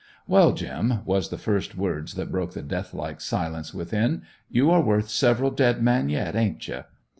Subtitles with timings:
[0.25, 4.81] "Well, Jim," was the first words that broke the death like silence within, "you are
[4.81, 6.85] worth several dead men yet, ain't you?"